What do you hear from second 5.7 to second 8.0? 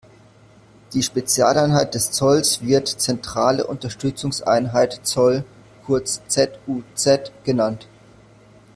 kurz Z-U-Z, genannt.